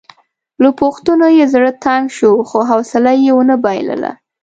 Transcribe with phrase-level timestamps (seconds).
[0.63, 4.11] له پوښتنو یې زړه تنګ شو خو حوصله مې ونه بایلله.